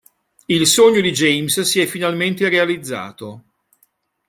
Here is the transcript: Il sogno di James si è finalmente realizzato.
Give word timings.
Il 0.47 0.65
sogno 0.65 0.99
di 0.99 1.11
James 1.11 1.61
si 1.61 1.79
è 1.79 1.85
finalmente 1.85 2.49
realizzato. 2.49 3.43